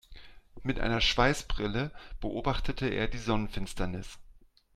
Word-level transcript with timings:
Mit 0.63 0.79
einer 0.79 0.99
Schweißbrille 0.99 1.91
beobachtete 2.21 2.87
er 2.87 3.07
die 3.07 3.19
Sonnenfinsternis. 3.19 4.17